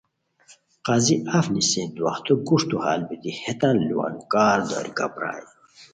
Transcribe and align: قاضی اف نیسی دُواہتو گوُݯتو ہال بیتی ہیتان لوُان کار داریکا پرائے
قاضی 0.85 1.15
اف 1.37 1.45
نیسی 1.53 1.81
دُواہتو 1.95 2.33
گوُݯتو 2.47 2.77
ہال 2.85 3.01
بیتی 3.07 3.31
ہیتان 3.41 3.77
لوُان 3.87 4.15
کار 4.31 4.59
داریکا 4.69 5.05
پرائے 5.13 5.45